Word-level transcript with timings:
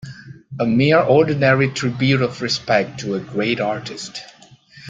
A 0.59 0.65
mere 0.65 0.99
ordinary 1.01 1.69
tribute 1.69 2.23
of 2.23 2.41
respect 2.41 3.01
to 3.01 3.13
a 3.13 3.19
great 3.19 3.59
artist. 3.59 4.19